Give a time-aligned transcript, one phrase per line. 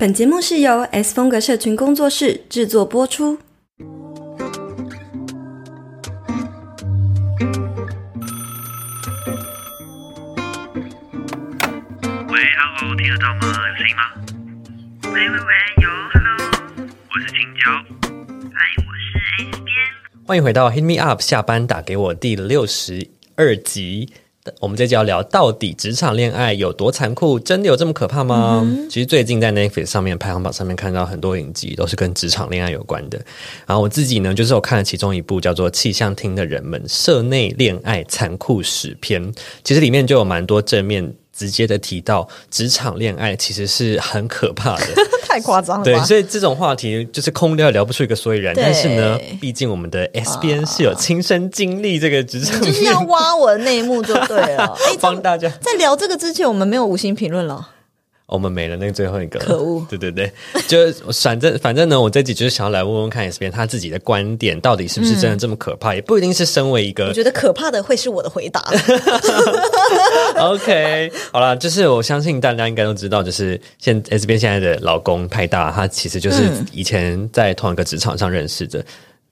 [0.00, 3.38] 本节目是由 S 风格社群工作室制作播出。
[3.78, 3.84] 喂
[12.56, 13.42] ，Hello，听得到吗？
[13.68, 14.02] 有声音吗？
[15.12, 16.32] 喂喂喂，有，Hello，
[17.10, 17.70] 我是青椒。
[18.54, 19.18] 嗨，我是
[19.52, 19.68] S 边。
[20.26, 23.06] 欢迎回到 Hit Me Up 下班打给我第六十
[23.36, 24.14] 二集。
[24.58, 27.38] 我们这集要聊到底职场恋爱有多残酷？
[27.38, 28.66] 真的有这么可怕吗？
[28.88, 33.20] 其实最近在 Netflix 上面排行榜上面看到很多影集都是跟职场恋爱有关的。
[33.66, 39.22] 然后我自己呢，就是我看了其中一部叫做《气象厅的人们：社内恋爱残酷史篇》，
[39.62, 41.14] 其实里面就有蛮多正面。
[41.40, 44.86] 直接的提到职场恋爱其实是很可怕的，
[45.26, 45.84] 太夸张了。
[45.84, 48.52] 对，所以这种话题就是空聊聊不出一个所以然。
[48.54, 54.76] 但是呢，毕竟我们的 S 边是有亲身经历这个职场， 就是要挖我的内幕就对了。
[55.00, 57.70] 帮大家在聊这个之前，我们没有五星评论了。
[58.30, 59.84] 我们没了那个最后一个，可恶！
[59.90, 60.32] 对对对，
[60.68, 60.78] 就
[61.12, 65.92] 反正反正呢，我这集就是想要来问问看 S 边他自己的观点，到底是不是真的这么可怕？
[65.96, 68.64] 也不一定是身为一个，我觉得可怕的会是我的回答。
[70.38, 78.84] OK，好了，就是我相信大家应该都知道，就是现 S 边现在的老公派大，他其实就是以前在同一个职场上认识的。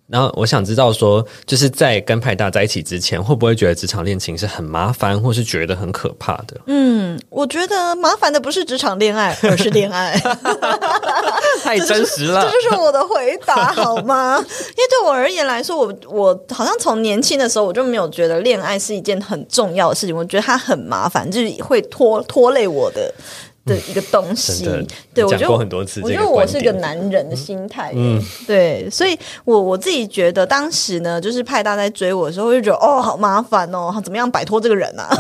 [0.09, 6.59] 然后我想知道说，就是在跟派大在一起之前，会不会觉得职场恋情是很麻烦，或是觉得很可怕的？
[6.67, 10.19] 嗯，我觉得麻烦的不是职场恋爱，而是恋爱。
[11.63, 14.39] 太真实了，这就是我的回答好吗？
[14.39, 23.13] 因为对我而言来说，我我好像从年轻的时候我就没有觉得恋爱是一件很重要的事情，我觉得它很麻烦，就是会拖拖累我的。
[23.69, 24.65] 的一个东西，
[25.15, 35.09] 对我觉得很多次，我觉得我是个男人的心态，嗯，对，所以我我自己觉得当时呢，就是派大在追我的时候，我就觉得哦，好麻烦哦，怎么样摆脱这个人啊？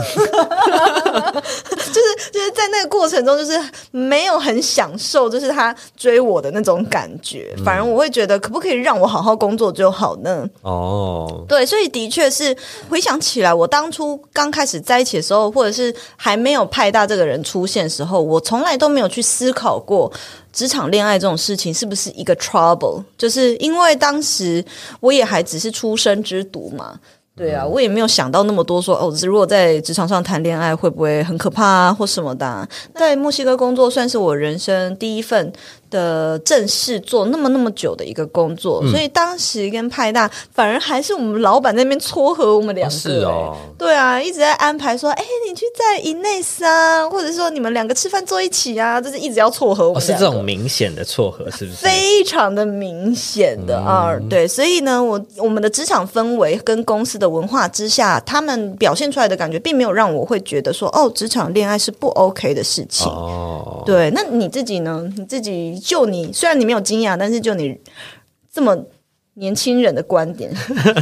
[1.12, 10.48] 就是 就是在那个过程中，就是没有很享受，就是他追我的那种感觉，反而我会觉得，可不可以让我好好工作就好呢？
[10.62, 12.56] 哦，对，所以的确是
[12.88, 18.37] 回想起来，我当初刚开始在一起的时候，或者是还没有派大这个人出现时候，我。
[18.38, 20.10] 我从来都没有去思考过
[20.52, 24.64] 职场恋爱这种事情是不是一个 trouble，就是因为当时
[25.00, 27.00] 我也还只是出生之犊嘛，
[27.36, 32.68] 对啊，我也没有想到那么多，说哦，如果在职场上谈恋爱会不会很可怕啊，或什么的。
[32.94, 35.52] 在墨西哥工作算是我人生第一份。
[35.90, 51.76] 的正式做那么那么久的一个工作，所以当时跟派大反而还是我们老板那边撮合我们两个，是哦，对啊，一直在安排说，哎，你去在营内斯啊，或者说你们两个吃饭坐一起啊，就是一直要撮合我们，是这种明显的撮合，是不是？
[51.76, 63.82] 非常的明显的啊，对，所以呢，我我们的职场氛围跟公司的文化之下，他们表现出来的感觉，并没有让我会觉得说，哦，职场恋爱是不 OK 的事情哦。
[63.86, 65.08] 对，那你自己呢？
[65.16, 65.77] 你自己。
[65.78, 67.78] 就你虽然你没有惊讶，但是就你
[68.52, 68.77] 这么
[69.34, 70.50] 年轻人的观点，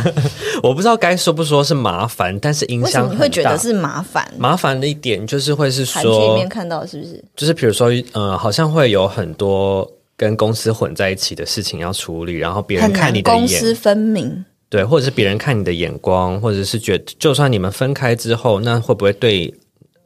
[0.62, 4.30] 我不知道该说不说是麻烦，但是影响你会觉得是麻烦。
[4.36, 7.24] 麻烦的一点就是会是说，里面看到是不是？
[7.34, 19.54] 就是比如说，呃，好像会有很多跟公司混在一起的事情要处理，然后别人看你的公私分明，对，或者是别人看你的眼光，或者是觉得就算你们分开之后，那会不会对？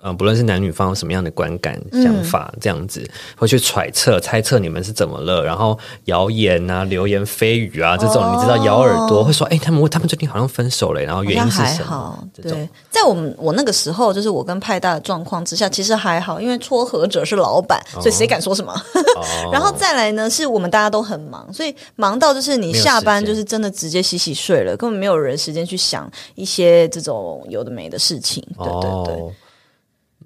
[0.03, 12.29] 嗯，不论是男女方有什么样的观感、想法，这样子会去揣测、猜测你们是怎么了，然后谣言啊、流言蜚语啊这种，你知道咬耳朵会说，哎，他们他们最近好像分手了，然后原因是什么？
[12.43, 18.75] 对，在我们我那个时候，就是我跟派大的状况之下，其实还好，因为撮合者是老板，所以谁敢说什么？
[19.53, 28.43] 然后再来呢，是我们大家都很忙，所以忙到就是你下班就是真的直接洗洗睡了，根本没有人时间去想一些这种有的没的事情。
[28.57, 29.35] 对对对。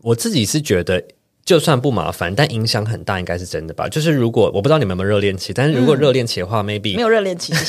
[0.04, 1.02] 我自己是觉得，
[1.46, 3.88] 就算不麻烦，但影响很大，应该是真的吧？
[3.88, 7.54] 就是如果我不知道你们有没有热恋期，但是如果热恋期的话，maybe 没有热恋期，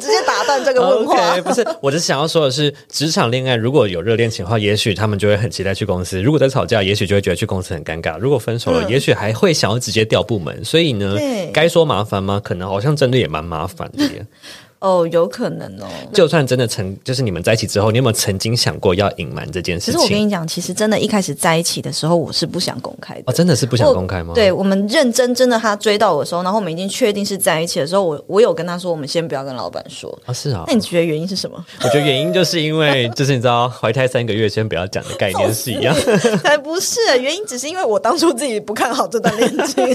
[0.00, 1.36] 直接打断这个问话。
[1.42, 10.64] 不是，我只是想要说的是，职场恋爱如果有热恋期的话，也许他们就会很期待去公司；如果在吵架，也许就会觉得去公司很尴尬；如果分手了，也许还会想要直接调部门。
[10.64, 11.16] 所以呢，
[11.52, 12.40] 该说麻烦吗？
[12.42, 14.04] 可能好像真的也蛮麻烦的。
[14.84, 15.86] 哦，有可能哦。
[16.12, 19.94] 就算真的曾，就是你们在一起之后，你有没有曾经想过要隐瞒这件事情？
[19.94, 23.22] 其实我跟你讲，其实真的，一开始在一起的时候，我是不想公开的。
[23.26, 24.34] 哦，真的是不想公开吗？
[24.34, 30.32] 对我们认真真的，他追到我的时候，然后我们已经确定是在一起的时候，我我有跟他说，我们先不要跟老板说啊。
[30.32, 31.64] 是啊，那你觉得原因是什么？
[31.82, 35.96] 我觉得原因就是因为，就是你知道，怀胎三个月先不要讲的概念是一样。
[36.44, 39.86] 才不是，原因只是因为我当初自己不看好这段恋情，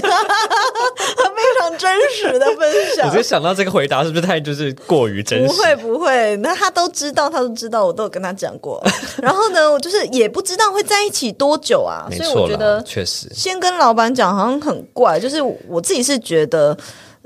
[1.60, 3.08] 常常真实的分享。
[3.08, 5.46] 我就想到这个回答是不是太就是过于真实？
[5.46, 8.82] 不会不会，那他都知道，他都知道，我都有跟他讲过。
[9.22, 15.18] 然后呢，我就是也不知道会在一起多久啊，所以我觉得确实先跟老板讲好像很怪。
[15.18, 16.76] 就是我自己是觉得。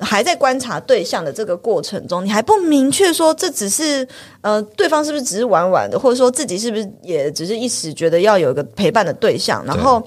[0.01, 4.05] 还在观察对象的这个过程中，你还不明确说这只是
[4.41, 10.05] 呃，对方是不是只是玩玩的，或者说自己是不是也只是一时觉得要有一个陪伴的对象，然后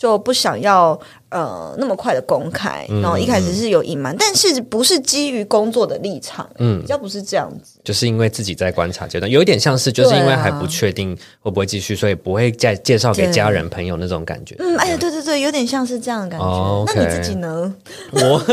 [0.00, 0.98] 就不想要。
[1.30, 14.56] 呃，那么快的公开，然后一开始是有隐瞒，但是不是基于工作的立场，嗯，比较不是这样子，就是因为自己在观察阶段，有一点像是就是因为还不确定会不会继续，所以不会再介绍给家人朋友那种感觉。
[14.58, 16.84] 嗯，哎呀，对对对，有点像是这样的感觉。
[16.86, 17.72] 那你自己呢？
[18.10, 18.44] 我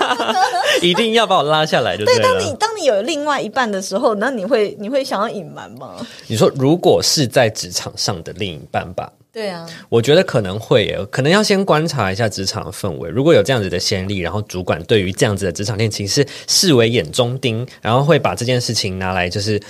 [0.80, 2.18] 一定要把我拉下来，就对。
[2.20, 5.96] 当你当你有另外一半的时候，那你会你会想要隐瞒吗？
[6.26, 9.12] 你说如果是在职场上的另一半吧。
[9.34, 13.10] 对啊，我觉得可能会，可能要先观察一下职场的氛围。
[13.10, 19.60] 如果有这样子的先例，然后主管对于这样子的职场恋情是视为眼中钉，然后会把这件事情拿来就是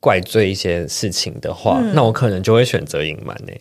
[0.00, 3.52] 怪罪一些事情的话，那我可能就会选择隐瞒呢。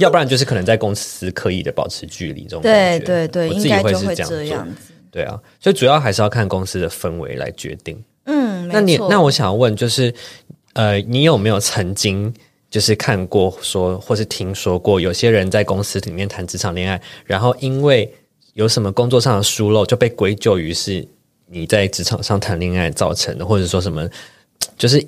[0.00, 4.92] 要不然就是可能在公司刻意的保持距离这种对对对，我自己会是这样子。
[5.12, 7.96] 对啊，所以主要还是要看公司的氛围来决定。
[8.24, 10.12] 嗯，那你那我想问就是，
[10.72, 12.34] 呃，你有没有曾经？
[12.70, 18.12] 就是看过说，或是听说过，有些人在公司里面谈职场恋爱，然后因为
[18.52, 21.06] 有什么工作上的疏漏，就被归咎于是
[21.46, 24.06] 你在职场上谈恋爱造成的，或者说什么，
[24.76, 25.02] 就是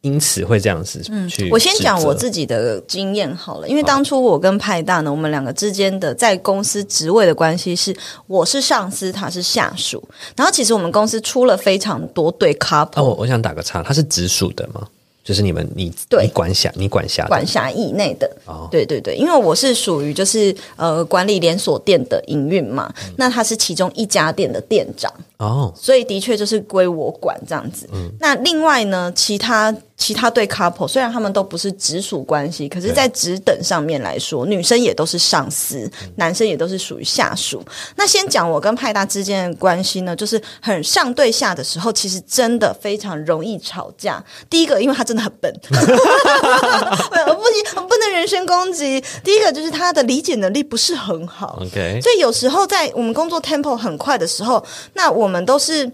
[0.00, 1.48] 因此会这样子去。
[1.50, 7.94] 我先讲我自己的经验好了，因为当初我跟派大呢，我们两个之间的在公司职位的关系是，
[8.26, 10.02] 我是上司，他是下属，
[10.36, 13.00] 然后其实我们公司出了非常多对 couple。
[13.00, 14.86] 哦，我想打个岔，他是直属的吗？
[15.24, 15.90] 就是你们，你
[16.20, 18.30] 你管辖，你管辖管辖以内的，
[18.70, 27.88] 对对对，因为我是属于就是呃管理连锁店的营运嘛，那他是其中一家店的店长哦，所以的确就是归我管这样子。
[28.20, 29.74] 那另外呢，其他。
[29.96, 37.62] 其他对 couple 虽然他们都不是直属关系，可是，在职等上面来说，女生也都是上司，男生也都是属于下属。
[37.94, 44.22] 那先讲我跟派大之间的关系呢，就是很上对下的时候，其实真的非常容易吵架。
[44.50, 45.86] 第一个，因为他真的很笨， 不行，
[47.88, 49.00] 不能人身攻击。
[49.22, 52.00] 第一个就是他的理解能力不是很好，OK。
[52.02, 54.62] 所以有时候在我们工作 tempo 很快的时候，
[54.94, 55.90] 那我们都是。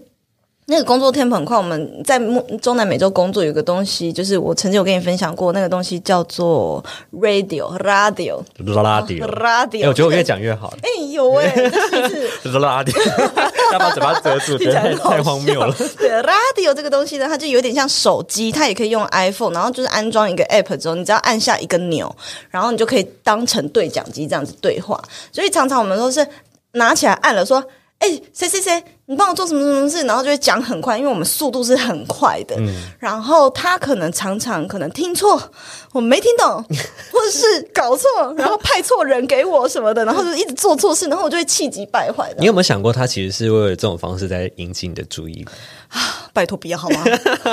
[0.67, 2.17] 那个工作 tempo 很快，我们在
[2.61, 9.87] 中南美洲工作有个东西，就是我曾经有跟你分享过，那个东西叫做 radio，radio，radio，radio。
[9.89, 10.73] 我觉得我越讲越好。
[10.81, 11.53] 哎，有哎，
[12.41, 12.93] 就是 radio，
[13.73, 15.75] 要把嘴巴遮住，太太荒谬了。
[15.97, 22.15] 对，radio 这个东西呢，它就有点像手机，它也可以用 iPhone，然后就是安装一个 app 之后，你只要按下一个钮，
[22.49, 25.03] 然后你就可以当成对讲机这样子对话。
[25.33, 26.25] 所以常常我们都是
[26.73, 27.61] 拿起来按了说。
[28.01, 30.03] 哎，谁谁谁，你帮我做什么什么事？
[30.05, 32.55] 然后就会讲很快，因为我们速度是很快的。
[32.97, 35.37] 然后他可能常常可能听错，
[35.91, 36.47] 我没听懂，
[37.11, 42.37] 或者是搞错，然后派错人给我什么的，然后就一直做错事，然后我就会气急败坏的。
[42.39, 45.45] 你有没有想过，他其实是为了这种方式在引起你的注意？
[45.89, 45.99] 啊，
[46.31, 47.03] 拜托不要好吗？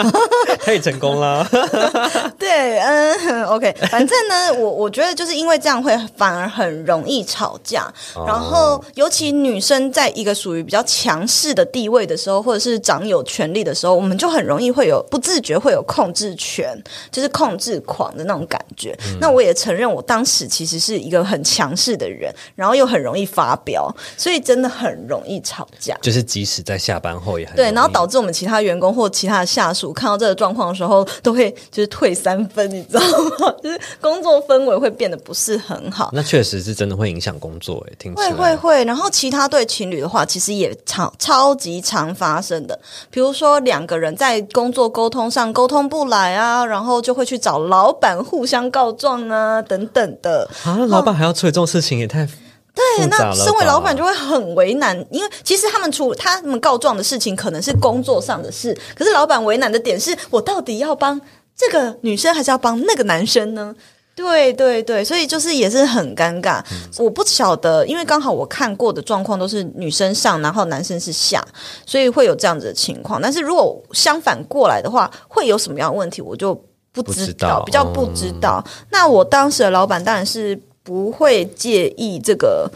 [0.63, 1.45] 可以成功了。
[2.39, 3.75] 对，嗯，OK。
[3.91, 7.93] 反正呢，我我觉得就是因为这样会反而很容易吵架。
[8.25, 16.81] 然后，尤其女生在一个属于比较强势的地位的时候，或者是掌有权力的时候，我们就很容易会有不自觉会有控制权，
[17.11, 18.97] 就是控制狂的那种感觉。
[19.21, 25.95] 那我也承认，我当时其实是一个很强势的人，然后又很容易发飙，所以真的很容易吵架。
[26.01, 28.33] 就是即使在下班后也很对，然后导致我们。
[28.39, 33.01] 其他员工或其他的下属看到这个状况的时候，都会就是退三分，你知道
[33.41, 33.53] 吗？
[33.61, 36.11] 就是工作氛围会变得不是很好。
[36.13, 38.85] 那确实是真的会影响工作，哎，听会会会。
[38.85, 42.77] 然后其他对情侣的话，其实也常超级常发生的。
[43.11, 50.49] 比如说两个人在工作沟通上沟通不来啊，然后就会去找老板互相告状啊，等等的。
[50.65, 52.27] 啊，老板还要处理这种事情，也太……
[52.27, 61.21] 对，那身为老板就会很为难，因为其实他们出他们告状的事情可能是工作上的事，可是老板为难的点是我到底要帮
[61.57, 63.75] 这个女生还是要帮那个男生呢？
[64.19, 66.61] 对对对，所以就是也是很尴尬。
[66.99, 71.47] 我不晓得，因为刚好我看过的状况都是女生上，然后男生是下，
[71.87, 73.23] 所以会有这样子的情况。
[73.23, 76.53] 但是如果相反过来的话，会有什么样的问题，我就
[76.93, 78.65] 不知道，比较不知道。
[78.91, 80.61] 那我当时的老板当然是。
[80.85, 82.67] 不会介意这个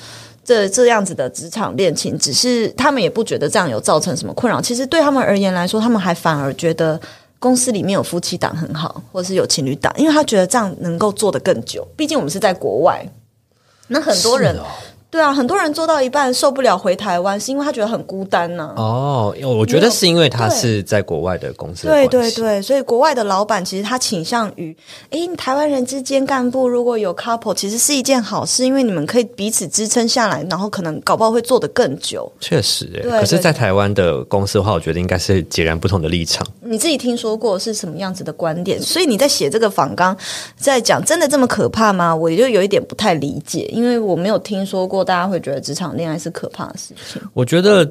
[0.45, 4.61] 这这样子的职场恋情，只是他们也不觉得这样有造成什么困扰。
[4.61, 7.01] 其实对他们而言来说，他们还反而觉得
[7.43, 11.85] 公司里面有夫妻档很好，或者是有情侣档，因为他觉得这样能够做得更久。
[11.97, 13.05] 毕竟我们是在国外，
[13.89, 14.57] 那很多人
[15.13, 18.73] 对啊，很多人做到一半受不了回台湾，是因为他觉得很孤单呢。
[18.79, 21.87] 哦，我觉得是因为他是在国外的公司。
[21.87, 24.75] 对对对，所以国外的老板其实他倾向于，
[25.11, 32.33] 哎，台湾人之间干部如果有 couple，其实是一件好事，因为你们可以彼此支撑下来，然后可能搞不好会做得更久。
[32.41, 36.43] 确实，哎，可是，在台湾的公司的话，我觉得应该是截然不同的立场。
[36.63, 38.81] 你自己听说过是什么样子的观点？
[38.81, 40.17] 所以你在写这个访纲，
[40.57, 42.17] 在讲真的这么可怕吗？
[42.17, 45.97] 我就有一点不太理解，因为我没有听说过大家会觉得职场。
[45.97, 47.21] 恋爱是可怕的事情。
[47.35, 47.87] 我觉得，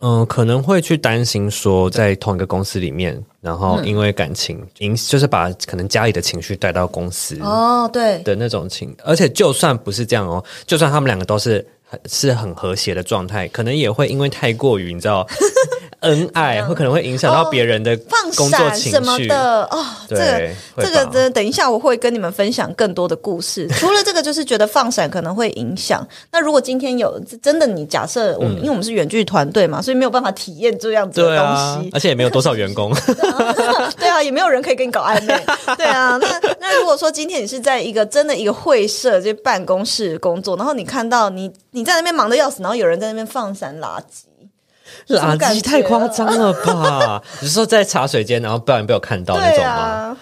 [0.00, 8.94] 嗯，可能会去担心说，在同一个公司里面，然后因为感情影，就是把可能家里的情绪带到公司哦，对的那种情。
[9.04, 11.66] 而且，就算不是这样哦，就算他们两个都是
[12.06, 15.26] 是很和谐的状态，可能也会因为太过于你知道。
[16.00, 17.96] 恩爱会可能会影响到别人的
[18.36, 23.66] 工作情绪的哦，这个这个的，等一下我会跟你们分享更多的故事。
[23.78, 26.06] 除了这个，就是觉得放闪可能会影响。
[26.30, 32.92] 那如果今天有真的，你假设我们因为我们是远距团队嘛，所以没有办法体验这样子的东西，而且也没有多少员工，
[33.98, 35.34] 对啊，也没有人可以跟你搞暧昧，
[35.76, 36.18] 对啊。
[36.18, 44.26] 那那如果说今天你是在一个真的一个会社，就办公室工作，然后你看到你你在那边忙的要死，然后有人在那边放闪垃圾。
[45.08, 47.22] 垃圾太夸张了吧？
[47.40, 50.16] 你是说在茶水间，然后不然被我看到那种吗？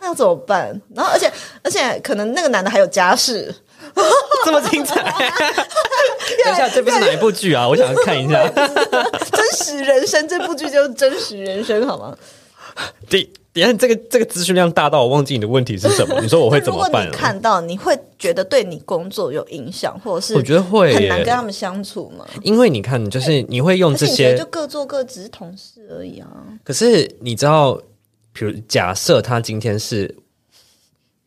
[0.00, 0.80] 那要怎么办？
[0.94, 1.30] 然后而且
[1.62, 3.54] 而且可能那个男的还有家室，
[4.44, 5.02] 这么精彩！
[5.02, 7.66] 等一下，这不是哪一部剧啊？
[7.68, 12.16] 我想看一下真实人生这部剧就是真实人生，好吗？
[13.08, 13.32] 第。
[13.54, 16.20] 你看这个这个资讯量大到我忘记你的问题是什么？
[16.20, 17.10] 你说我会 怎么办？
[17.10, 22.26] 看到你会觉得对你工作有影响，或者是我觉得会很难跟他们相处吗？
[22.42, 26.28] 因为你看，就是你会用这些，就各做各，只是同事而已啊。
[26.64, 27.78] 可是你知道，
[28.32, 30.14] 比如假设他今天是。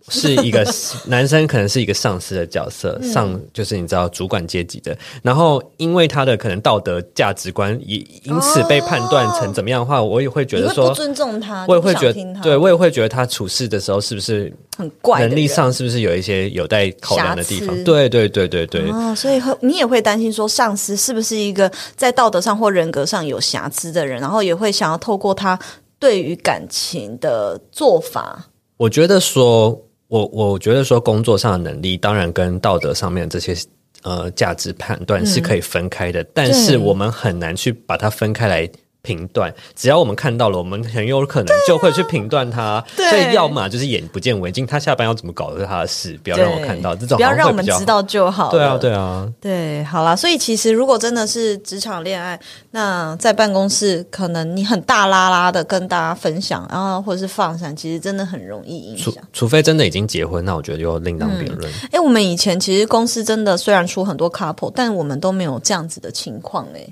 [0.10, 0.64] 是一个
[1.08, 4.96] 男生，可能是一个上司的角色，上就是你知道主管阶级的。
[5.24, 17.76] 然后因为他的可能道德价值观也因此被判断成怎么样的话，我也会觉得说尊重他，我也会觉得对我也会觉得他处事的时候是不是很怪，能力上是不是有一些有待考量的地方？
[17.84, 18.90] 对对对对对。
[18.92, 25.58] 哦，所以你也会担心说上司是不是一个在道德上或人格上有瑕疵的人，然后也会想要透过他
[25.98, 28.46] 对于感情的做法。
[28.78, 29.82] 我觉得说。
[30.08, 33.56] 我我觉得说工作上的能力，当然跟道德上面这些
[34.04, 38.70] 呃价值判断是可以分开的，但是我们很难去把它分开来。
[39.06, 42.84] 评断，只要我们看到了，我们很有可能就会去评断他。
[42.96, 48.50] 所以，要么就是眼不见为净，他下班要怎么搞都是他的事，不要让我看到这种，不要让我们知道就好。
[48.50, 50.16] 对啊，对啊，对，好啦。
[50.16, 52.40] 所以，其实如果真的是职场恋爱，
[52.72, 59.14] 那在办公室可能你很大拉拉的跟大家分享，然后或者是放闪，其实真的很容易影响。
[59.32, 61.72] 除非真的已经结婚，那我觉得就另当别论。
[61.92, 66.86] 哎，我们以前其实公司真的虽然出很多 couple，但我们都没有这样子的情况哎。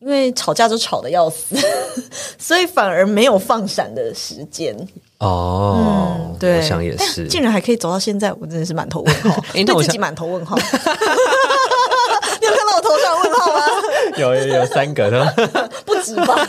[0.00, 1.56] 因为吵架就吵得要死，
[2.38, 4.74] 所以反而没有放闪的时间
[5.18, 6.34] 哦。
[6.40, 10.56] 对，我想也是，竟然还可以走到现在，我真的是满头问号， 对自己满头问号。
[12.40, 13.60] 你有看到我头上问号吗？
[14.16, 16.48] 有有有三个的，不止吧？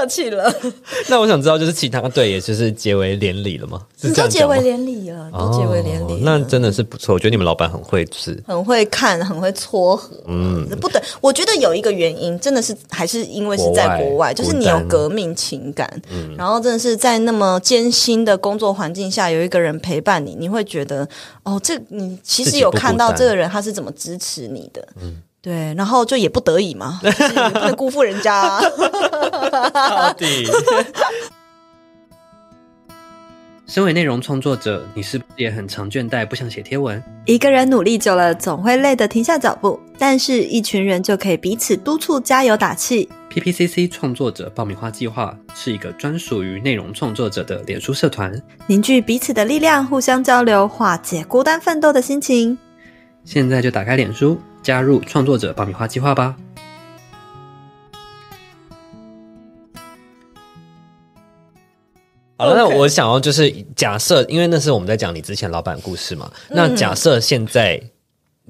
[0.00, 0.54] 您客气了。
[1.08, 3.82] 那我想知道，就是其他队，也就是结为连理了吗？
[4.14, 6.20] 都结为连理了，都结为连理。
[6.22, 7.14] 那真的是不错。
[7.14, 10.16] 我觉得你们老板很会，是很会看，很会撮合。
[10.26, 21.06] 嗯，不对，我觉得有一个原因，真的是还是因为是在国外，就是你有革命情感，嗯，然后真的是在那么艰辛的工作环境下，有一个人陪伴你，你会觉得
[21.42, 25.22] 哦，这你其实有看到这个人他是怎么支持你的，嗯。
[25.42, 27.00] 对，然后就也不得已嘛，
[27.52, 28.60] 不能辜负人家。
[29.72, 30.46] 到底，
[33.66, 37.02] 身为内容创作者，你是不是也很常倦怠，不想写贴文？
[37.24, 43.08] 一个人努力久了，总会累得停下脚步，但是一群人就可以彼此督促、加油打气。
[43.30, 48.32] PPCC 创作者爆米花计划是一个专属于内容创作者的脸书社团，
[48.66, 52.58] 凝聚彼此的力量，互相交流，化解孤单奋斗的心情。
[53.24, 54.40] 现在就打开脸书。
[54.62, 56.36] 加入创作者爆米花计划吧！
[62.36, 66.30] 好了，那我想要就是假设，因为那是我们在讲你之前老板故事嘛。
[66.50, 67.82] 那假设现在。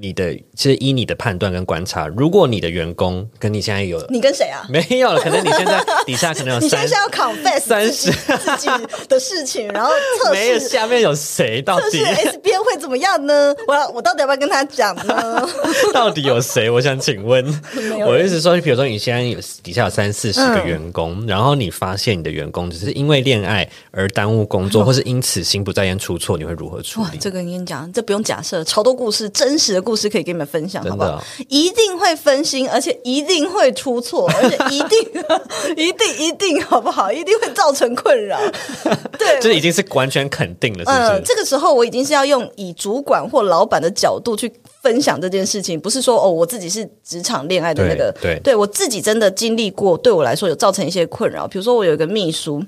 [0.00, 4.64] 你的其实依你的判断跟观察，如果你的员工跟你现在有你跟谁啊？
[4.73, 8.69] 没有了，可能你现在 底下可能有你现在要 confess 三十自己
[9.09, 9.90] 的事情，然后
[10.23, 13.54] 测试下面有谁到底 S 边会怎么样呢？
[13.69, 15.47] 我要我到底要不要跟他讲呢？
[15.92, 16.71] 到底有谁？
[16.71, 17.45] 我想请问，
[18.07, 27.19] 我意思说，比如说你现在有底下有三四十个员工，然后你发现你的员工只是因为恋爱而耽误工作，或是因此心不在焉出错，你会如何处理？
[27.19, 29.83] 这个跟你讲，这不用假设，超多故事，真实的。
[29.89, 31.23] 故事可以跟你们分享，好不好？
[31.49, 34.99] 一定会分心，而且一定会出错， 而且一定、
[35.76, 37.11] 一定、一定，好不好？
[37.12, 38.38] 一定会造成困扰。
[39.18, 40.85] 对，这已经是完全肯定了。
[40.87, 51.47] 呃，这个时候我已经是要用以主管或老板的角度去分享这件事情，不是说哦，我自己是职场恋爱的那个，对，对我自己真的经历过，对我来说有造成一些困扰。
[51.47, 52.62] 比如说，我有一个秘书。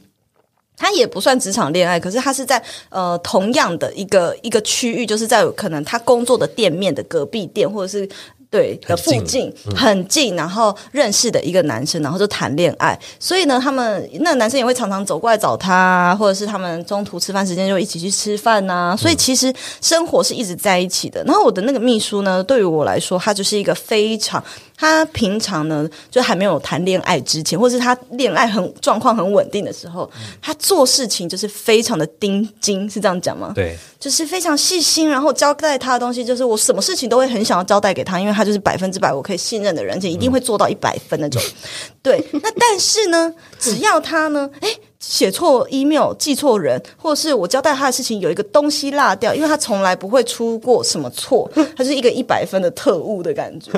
[0.77, 8.09] 他也不算职场恋爱，可是他是在呃同样的一个一个区域，就是在可能他工作的店面的隔壁店，或者是。
[8.53, 12.97] 对的附近很近，然后认识的一个男生，然后就谈恋爱。
[13.19, 18.95] 所以呢，他们那男生也会常常走过来找他，或者是他们中途吃饭时间就一起去吃饭呐。
[18.99, 21.25] 所以其实生活是一直在一起的。
[21.25, 24.45] 然后我的那个秘书呢，对于我来说，他就是一个非常
[24.77, 30.11] 他平常呢就还没有谈恋爱之前，或是他恋爱很状况很稳定的时候，
[30.43, 33.53] 他做事情就是非常的盯紧，是这样讲吗？
[33.55, 38.42] 对，就是非常细心，然后交代他的东西，就是我什么事情都会很想要交代给他，因为他。
[38.43, 41.41] 他就是百分之百我可以信任的人，且一定会做到一百分那种。
[42.03, 44.69] 对，那但是呢，只要他呢，哎，
[44.99, 53.71] 写错 email、记错人，或者是我交代他的事情有一个东西落掉，因为他从来不会出过什么错，他是一个一百分的特务的感觉。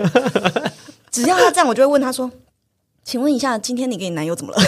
[1.12, 2.30] 只要他这样，我就会问他说。
[3.04, 4.58] 请问一下，今天你跟你男友怎么了？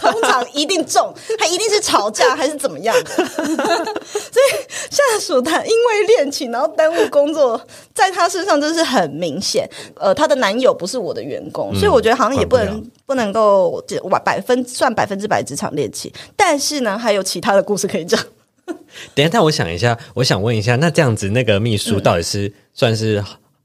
[0.00, 3.10] 通常一定中， 他一定是吵架还是怎么样的？
[3.14, 7.60] 所以下属他因为恋情然后耽误工作，
[7.94, 9.68] 在他身上真是很明显。
[9.94, 16.12] 呃，他的男友不是我的员工，所以我觉得好像也不能不能够百百分算百分之百职场恋情。
[16.36, 18.20] 但是呢，还有其他的故事可以讲。
[19.14, 23.22] 等一下，但我想一下，我想问一下，那这样子那个秘书到底是算是？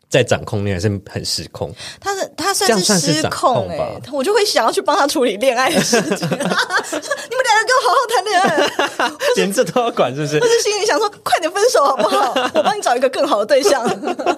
[0.10, 6.28] 在掌控恋爱是很失控，他是他算是失控哎，我就会想要去帮他处理恋爱的事情。
[6.28, 10.38] 你们两个给我好好谈恋爱， 连这都要管是不是？
[10.40, 12.34] 我是心里想说，快点分手好不好？
[12.54, 13.88] 我帮你找一个更好的对象。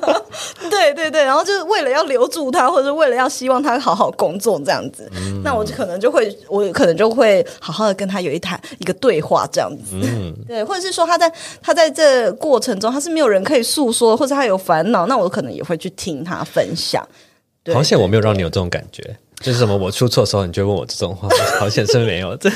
[0.69, 5.09] 对对对，然后就是为了要留住他，或者为了要希望他好好工作这样子，
[5.43, 9.95] 那我就可能就会，我可能就会好好的跟他有一谈一个对话这样子。
[9.95, 15.61] 嗯， 对，或者是说他在他在这过程中他是没有人可以诉说，或者他有烦恼，那我可能也。
[15.61, 17.07] 会去听他分享，
[17.73, 19.01] 好险我没有让你有这种感觉，
[19.39, 21.29] 就是什么我出错的时候，你就问我这种话，
[21.59, 22.51] 好险是没有，对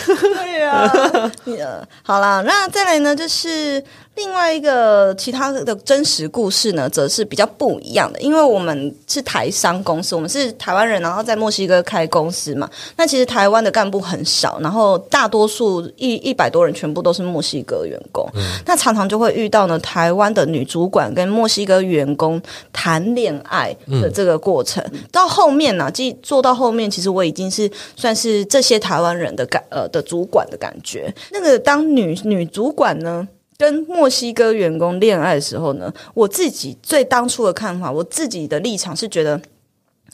[2.03, 3.83] 好啦，那再来呢，就是。
[4.15, 12.69] 另外一个其他的真实故事呢，则是比较不一样的，因为我们是台商公司，我们是台湾人，然后在墨西哥开公司嘛。
[12.95, 18.25] 那其实台湾的干部很少，然后大多数一一百多人全部都是墨西哥员工。
[18.65, 24.83] 那常常就会遇到呢，台湾的女主管跟墨西哥员工谈恋爱的这个过程。
[25.11, 31.13] 到后面呢，即做到后面，其实我已经是算是这些台湾人的感呃的主管的感觉。
[31.31, 33.27] 那个当女女主管呢？
[33.57, 39.41] 跟墨西哥员工恋爱的时候呢，我自己最当初的看法，我自己的立场是觉得。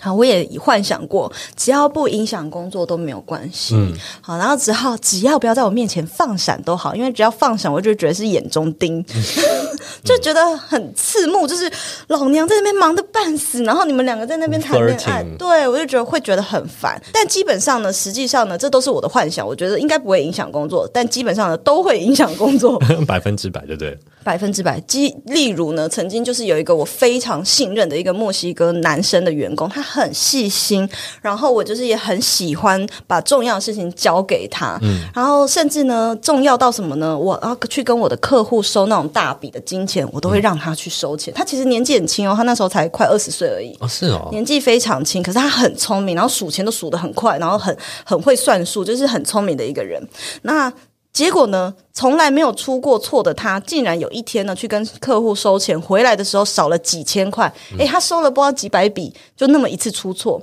[0.04, 3.76] 好，我也幻想过，只要不影响工作都没有关系。
[3.76, 9.06] 嗯，好，然后只好只要不要在我面前放闪都好，因为只要放闪，我就觉得是眼中钉，
[10.04, 11.48] 就觉得很刺目。
[11.48, 11.72] 就是
[12.08, 17.00] 老娘在那边忙得半死，然后你们两个在那边谈恋爱，对我就觉得会觉得很烦。
[17.14, 19.46] 但基本上呢，实际上呢，这都是我的幻想。
[19.46, 23.96] 我觉得应该不会影响工作，但基本上呢，都会影响工作， 百分之百，对不对？
[24.24, 24.80] 百分之百。
[24.82, 29.90] 即例如呢，曾经就是有一个我非常信任的一个墨西哥男生的员工，他。
[29.91, 30.89] 很细心，
[31.21, 37.17] 然后我就是也很喜欢把重要的事情交给他，嗯，然后甚至呢，重要到什么呢？
[37.17, 41.34] 我要去跟我的客户收那种大笔的金钱，我都会让他去收钱。
[41.34, 47.75] 他其实年纪很轻哦，他那时候才快二十岁而已，哦，是哦，年纪非常轻，可是他很聪明，然后数钱都数得很快，然后很
[48.06, 50.01] 很会算数，就是很聪明的一个人。
[50.43, 50.71] 那
[51.13, 51.74] 结果呢？
[51.93, 57.52] 从来没有出过错的他，竟然有一天呢，去跟客户收钱，回来的时候少了几千块。
[57.78, 60.41] 诶，他收了不知道几百笔，就那么一次出错。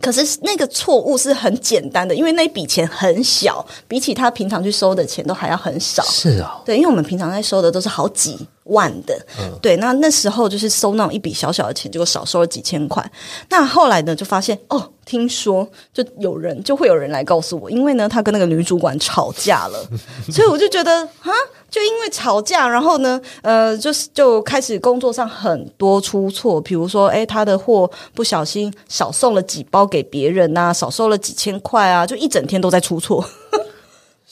[0.00, 6.04] 可是那个错误是很简单的，因为那笔钱很小，比起他平常去收的钱都还要很少。
[6.04, 9.18] 是啊，对，因为我们平常在收的都是好几万的，
[9.60, 9.76] 对。
[9.76, 13.04] 那那时候就是收那种一笔小小的钱，结果少收了几千块。
[13.50, 19.88] 那后来呢，就发现哦，听说就有人就会有人来告诉我，因为呢，他跟那个女主管吵架了，
[20.30, 21.32] 所以我就觉得啊。
[21.70, 33.22] 就因为吵架，然后呢，呃，就是就开始工作上很多出错，比如说，哎，他的货不小心少送了几包给别人呐，少收了几千块啊，就一整天都在出错。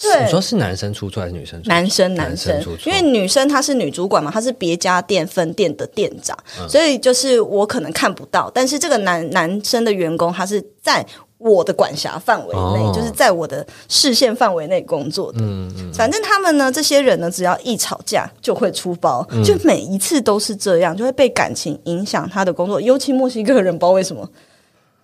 [0.01, 1.69] 对，你说是男生出错还是女生出？
[1.71, 6.37] 男生，男生出错，因为女生她是女主管嘛，她是别家店分店的店长，
[6.69, 11.05] 所以就是我可能看不到，但是这个男男生的员工他是在
[11.39, 15.39] 我的管辖范围内，就是在我的视线范围内工作的。
[15.41, 22.79] 嗯嗯，反正他们呢，这些人呢，只要一吵架就会出包，就每一次都是这样，就会被感情影响他的工作。
[22.79, 24.29] 尤其墨西哥人，不知道为什么。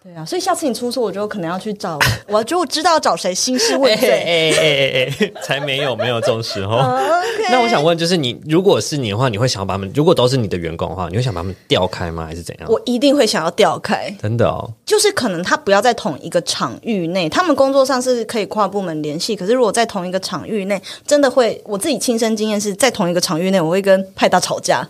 [0.03, 4.11] 对啊，所以下次你出错，我就可能要去找， 我就知道找谁兴师问罪。
[4.11, 6.77] 哎哎哎哎， 才没有没有这种时候。
[7.51, 12.27] 那我想问，就是你如果是你的话，你会想要把他们，如果都是你的员工的话，你会想把他们调开吗？
[12.27, 12.69] 还是怎样？
[12.69, 14.13] 我一定会想要调开。
[14.21, 24.89] 真的哦，就是可能他不要在同一个场域内，他们工作上是可以跨部门联系，可是如果在同一个场域内，真的会，我自己亲身经验是在同一个场域内，我会跟派大吵架。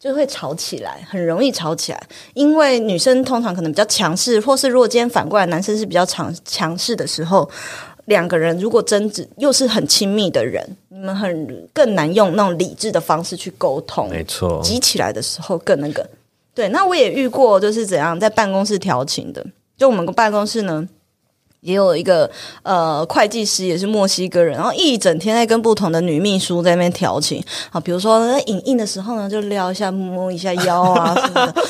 [0.00, 2.02] 就会吵起来，很容易吵起来。
[2.32, 7.48] 因为女生通常可能比较强势，或是如果今天反过来男生是比较强强势的时候，
[8.06, 14.08] 两个人如果争执又是很亲密的人，你们很更难用那种理智的方式去沟通。
[14.08, 16.08] 没错，急起来的时候更那个。
[16.54, 19.44] 对，那我也遇过，就是怎样在办公室调情的。
[19.76, 20.88] 就我们个办公室呢。
[21.60, 22.30] 也有一个
[22.62, 27.42] 呃会计师，也是墨西哥人，然后一整天在跟不同的女秘书在那边调情。
[27.70, 31.62] 啊，比如说在影印的时候呢，就撩一下、摸一下腰啊什么的，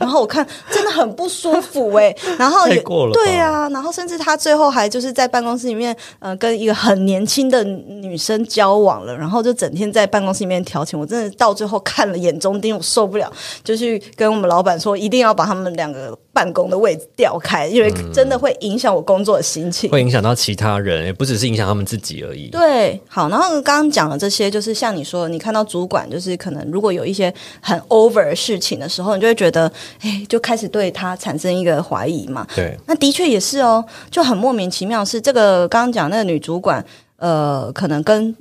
[0.00, 13.30] 然后我看真的很不舒服哎， 然后也对啊，然后甚至他最后还就是在办公室里面呃跟一个很年轻的女生交往了，然后就整天在办公室里面调情，我真的到最后看了眼中钉，我受不了，
[13.62, 19.44] 就去跟我们老板说一定要把他们两个办公的位置调开，因为真的会影响我工作的。
[19.54, 22.48] 心情会影响到其他人，也不只是影响他们自己而已。
[22.48, 29.70] 对，好，然后刚刚讲的这些，就是像你说，你看到主管，就是可能如果有一些很 over 的事情的时候，你就会觉得，
[30.00, 32.44] 哎，就开始对他产生一个怀疑嘛。
[32.56, 35.04] 对，那的确也是哦，就很莫名其妙。
[35.04, 36.84] 是这个刚刚讲那个女主管，
[37.18, 38.34] 呃，可能跟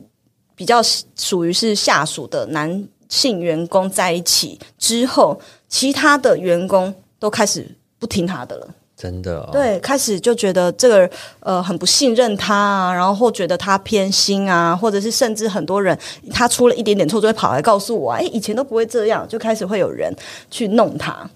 [0.55, 0.81] 比较
[1.15, 7.69] 属于是下属的男性员工在一起之后，其他的员工都开始
[8.03, 8.67] 不听他的了。
[8.95, 15.97] 真的对，开始就觉得这个呃很不信任他啊，然后或觉得他偏心啊，或者是甚至很多人
[16.31, 20.13] 他出了一点点错就会跑来告诉我，哎，以前都不会这样，就开始会有人
[20.51, 21.27] 去弄他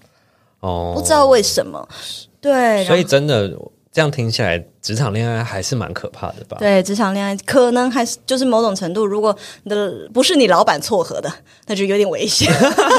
[0.60, 1.88] 哦，不知道为什么，
[2.40, 3.50] 对，所以真的。
[3.90, 6.56] 这样听起来，职场恋爱还是蛮可怕的吧？
[6.60, 11.32] 对，职场恋爱可能还是就是某种程度，如果你的不是你老板撮合的，
[11.66, 12.52] 那就有点危险。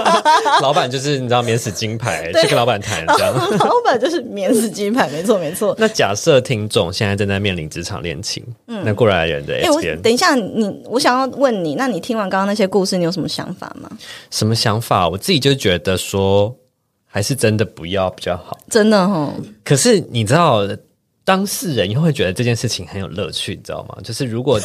[0.61, 3.33] 老板就是你知道免死金牌，去跟老板谈这样。
[3.59, 5.75] 老板就是免死金牌，没错没错。
[5.77, 13.89] 那假设听众现在正在面临职场恋情，嗯，那过来人的，哎，我等一下，你我想要问你，那你听完刚刚那些故事，你有什么想法吗？
[14.31, 15.07] 什么想法？
[15.07, 16.53] 我自己就觉得说，
[17.09, 18.57] 还是真的不要比较好。
[18.69, 19.33] 真的哈。
[19.65, 20.65] 可是你知道。
[21.25, 23.95] 当事人又会觉得这件事情很有乐趣，你知道吗？
[24.03, 24.59] 就是如果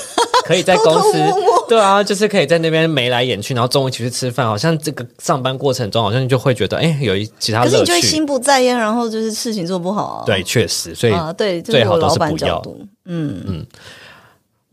[0.46, 1.22] 可以在公司，
[1.68, 7.64] 对啊，就是可以在那边眉来眼去，然后中午一起去吃饭，好像这个上班过程中，好像就会觉得，哎，有一其他。
[7.64, 10.04] 可是你就会心不在焉，然后就是事情做不好。
[10.04, 12.62] 啊对，确实，所以对最好都是不要。
[13.04, 13.66] 嗯嗯。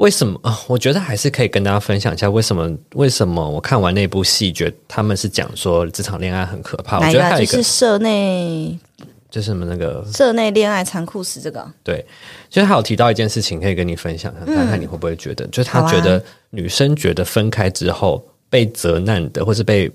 [0.01, 0.59] 为什么啊？
[0.67, 2.75] 我觉得还是可以跟大家分享一下，为什么？
[2.95, 6.97] 为什么我看完那部戏，觉得他们是讲说职场恋爱很可怕？
[6.97, 8.77] 我觉得还有一个是社内。
[9.29, 12.05] 就是什么那个社内恋爱残酷死这个对，
[12.49, 19.89] 就是他有提到一件事情，可以跟你分享，看看你会不会觉得，就是他觉得女生觉得分开之后被责难的，或是被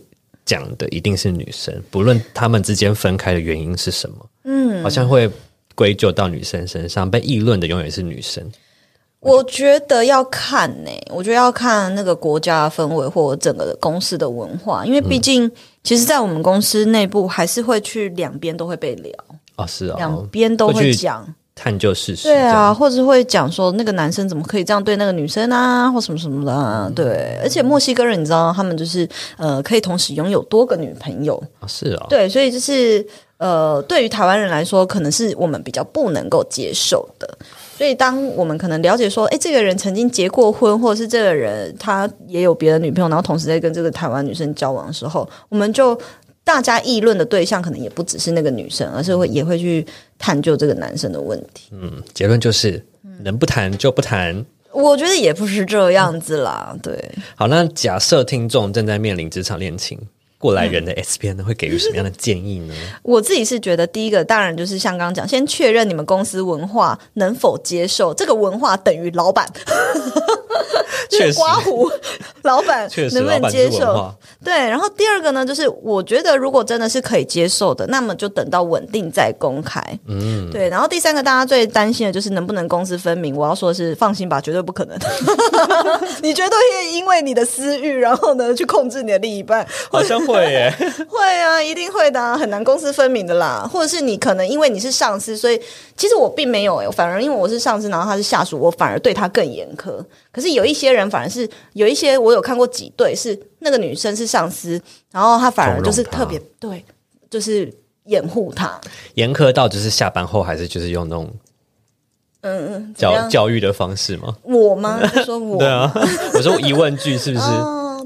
[0.46, 5.28] 讲的一定是女生，不论他们之间分开的原因是什么，嗯，好像会
[5.74, 8.42] 归咎到女生身上，被议论的永远是女生。
[9.20, 15.50] 我觉得要看呢，我觉得要看那个国家氛围或整个公司的文化，因为毕竟，
[15.82, 19.12] 其实，在我们公司内部，还是会去两边都会被聊
[19.56, 21.26] 啊，是啊，两边都会讲。
[21.58, 31.42] 探究事实，对啊，或者会讲说那个男生怎么可以这样对那个女生啊，或什么什么的，对，而且墨西哥人你知道，他们就是呃，可以同时拥有多个女朋友。
[31.58, 33.04] 啊，是啊，对，所以就是
[33.38, 37.26] 呃，对于台湾人来说，可能是我们比较不能够接受的。
[37.76, 45.98] 所以，当我们可能了解说，哎，这个人曾经结过婚，或者是这个人他也有别的女朋友，然后同时在跟这个台湾女生交往的时候，我们就
[46.42, 49.86] 大家议论的对象可能也不只是那个女生，而是会也会去
[50.18, 51.68] 探究这个男生的问题。
[51.72, 52.82] 嗯，结论就是
[53.22, 54.44] 能不谈就不谈。
[54.72, 56.98] 我觉得也不是这样子啦，对。
[57.34, 59.98] 好，那假设听众正在面临职场恋情。
[60.38, 62.74] 过来人的 S P N 会给予什么样的建议呢？
[63.02, 69.46] 我自己是觉得，第一个当然就是像刚刚讲，先确认你们公司文化能否接受，这个文化等于老板。
[71.08, 71.90] 就是刮胡
[72.42, 74.12] 老板能不能接受？
[74.44, 79.80] 对，然后第二个呢，就是我觉得如果真的是可以接受的，那么就等到稳定再公开。
[80.06, 80.68] 嗯，对。
[80.68, 83.36] 然后第三个大家最担心的就是能不能公私分明。
[83.36, 84.96] 我要说的是，放心吧，绝对不可能。
[86.22, 89.66] 你绝对会因为你的私欲，然后呢去控制你的另一半？
[89.90, 90.72] 好像会耶，
[91.08, 93.68] 会啊，一定会的，很难公私分明的啦。
[93.70, 95.60] 或者是你可能因为你是上司，所以
[95.96, 99.92] 其实我并没有哎，反而因为我是上司，然后他是下属，我反而对他更严苛。
[100.36, 104.78] 可是有一些人反而是有一些，我有看过几对是那个女生是上司，
[105.10, 106.84] 然后她反而就是特别对，
[107.30, 107.72] 就是
[108.04, 108.78] 掩护她，
[109.14, 111.32] 严苛到就是下班后还是就是用那种
[112.42, 114.36] 嗯嗯教教育的方式吗？
[114.42, 115.00] 我吗？
[115.24, 115.90] 说我对啊，
[116.34, 117.46] 我说疑问句是不是？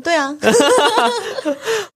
[0.04, 0.32] 对啊。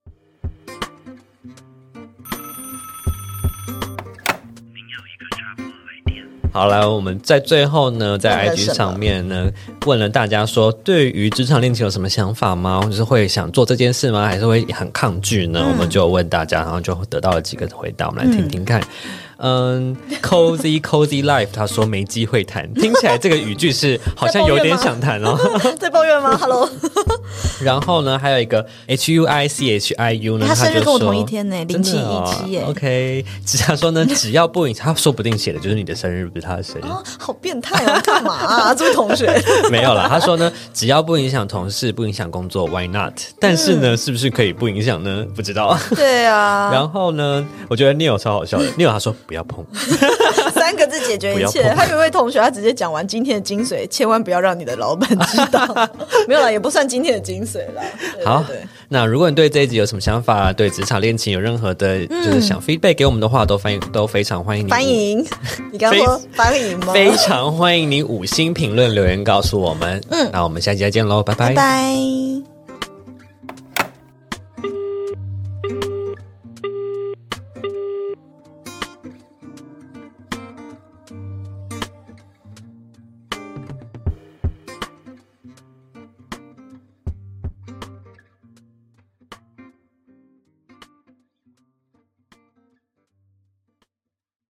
[6.55, 9.51] 好了，我们在最后呢，在 IG 上面呢，
[9.87, 12.81] 问了大家说，对于职场恋情有什么想法吗？
[12.81, 14.25] 或者是会想做这件事吗？
[14.25, 15.67] 还是会很抗拒呢？
[15.69, 18.81] 我们就问大家，然后就得到了几个回答，我们来听听看。
[18.81, 18.87] 嗯
[20.23, 25.39] ，cozy cozy life，他说没机会谈，听起来这个语句是好像有点想谈哦，
[25.79, 26.37] 在抱怨吗？
[26.41, 26.69] Hello，
[27.63, 32.65] 然后呢，还有一个 h u i c h i u 呢，他生日跟我同一天呢，零七一七耶。
[32.69, 36.85] OK，只他说呢，只要不影响，他说不定写的就是你的生日，不是他的生日。
[37.19, 38.01] 好变态啊！
[38.01, 38.75] 干嘛啊？
[38.75, 39.27] 这位同学
[39.71, 40.09] 没有了。
[40.09, 43.15] 他说呢，只要不影响同事，不影响工作，Why not？
[43.41, 45.25] 但是呢，是不是可以不影响呢？
[45.35, 45.79] 不知道。
[45.95, 46.71] 对啊。
[46.73, 49.15] 然后呢，我觉得 Neil 超好笑的，Neil 他说。
[49.27, 49.65] 不要碰，
[50.55, 51.73] 三个字解决一切。
[51.77, 55.67] 他有一位同学，他直接讲完今天的精髓，千万不要让你的老板知道。
[56.29, 57.83] 没有了，也不算今天的精髓了。
[58.25, 58.45] 好，
[58.89, 64.71] 那如果你对这一集有什么想法，对职场恋情有任何的，就是想 feedback 给我们的话，都欢迎，都非常欢迎你。
[64.71, 65.25] 欢迎，
[65.73, 66.93] 你刚说欢迎吗？
[66.93, 70.03] 非常欢迎你五星评论留言告诉我们。
[70.11, 72.54] 嗯，那我们下期再见喽，拜拜拜。